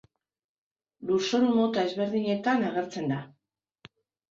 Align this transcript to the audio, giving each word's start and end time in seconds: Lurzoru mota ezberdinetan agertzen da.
Lurzoru 1.09 1.51
mota 1.59 1.85
ezberdinetan 1.91 2.67
agertzen 2.73 3.09
da. 3.15 3.23